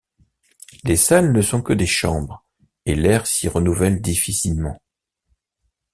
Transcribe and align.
Les 0.83 0.95
salles 0.97 1.31
ne 1.31 1.43
sont 1.43 1.61
que 1.61 1.73
des 1.73 1.85
chambres, 1.85 2.43
et 2.87 2.95
l’air 2.95 3.27
s’y 3.27 3.47
renouvelle 3.47 4.01
difficilement. 4.01 4.81